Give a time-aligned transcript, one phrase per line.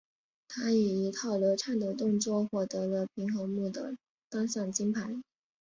[0.47, 3.95] 她以一套流畅的动作获得了平衡木的
[4.31, 5.21] 单项金牌。